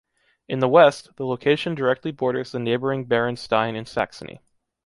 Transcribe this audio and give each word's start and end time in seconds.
In 0.47 0.61
the 0.61 0.67
west, 0.67 1.15
the 1.17 1.27
location 1.27 1.75
directly 1.75 2.09
borders 2.09 2.53
the 2.53 2.57
neighboring 2.57 3.05
Bärenstein 3.05 3.75
in 3.75 3.85
Saxony. 3.85 4.41